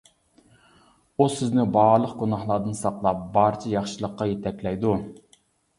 ئۇ 1.21 1.27
سىزنى 1.33 1.67
بارلىق 1.77 2.17
گۇناھلاردىن 2.23 2.81
ساقلاپ، 2.81 3.23
بارچە 3.39 3.73
ياخشىلىققا 3.79 4.33
يېتەكلەيدۇ. 4.35 4.99